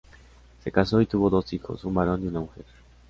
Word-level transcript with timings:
Se 0.63 0.71
casó 0.71 0.99
y 0.99 1.05
tuvo 1.05 1.29
dos 1.29 1.53
hijos, 1.53 1.85
un 1.85 1.93
varón 1.93 2.23
y 2.23 2.27
una 2.29 2.39
mujer. 2.39 2.65